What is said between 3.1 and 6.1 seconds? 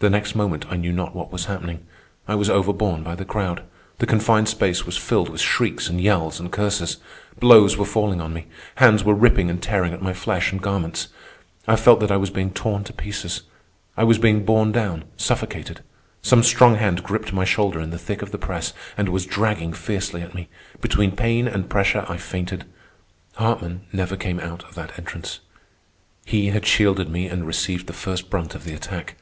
the crowd. The confined space was filled with shrieks and